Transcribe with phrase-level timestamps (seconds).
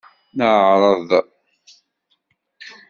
[0.37, 1.09] Neɛreḍ.